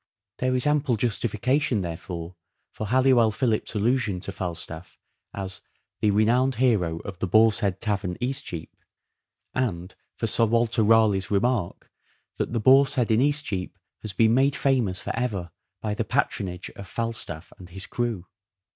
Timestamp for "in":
13.11-13.21